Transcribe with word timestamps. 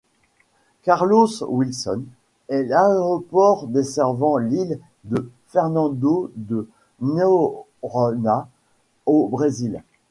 Carlos 0.81 1.29
Wilson 1.47 2.01
est 2.49 2.63
l'aéroport 2.63 3.67
desservant 3.67 4.37
l'île 4.39 4.79
de 5.03 5.29
Fernando 5.45 6.31
de 6.35 6.67
Noronha, 7.01 8.47
au 9.05 9.27
Brésil. 9.27 9.83